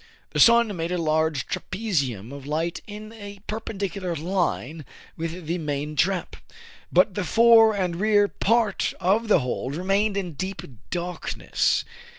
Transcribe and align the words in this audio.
The 0.31 0.39
sun 0.39 0.75
made 0.75 0.91
a 0.91 0.97
large 0.97 1.45
trapezium 1.45 2.31
of 2.31 2.47
light 2.47 2.81
in 2.87 3.13
a 3.13 3.37
perpendicular 3.45 4.15
line 4.15 4.83
with 5.15 5.45
the 5.45 5.59
main 5.59 5.95
trap; 5.95 6.37
but 6.91 7.13
the 7.13 7.23
fore 7.23 7.75
and 7.75 7.97
rear 7.97 8.27
part 8.27 8.95
of 8.99 9.27
the 9.27 9.41
hold 9.41 9.75
remained 9.75 10.17
in 10.17 10.33
deep 10.33 10.63
darkness. 10.89 11.85